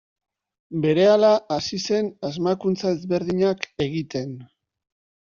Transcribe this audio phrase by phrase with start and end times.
[0.85, 4.33] Berehala hasi zen asmakuntza ezberdinak egiten.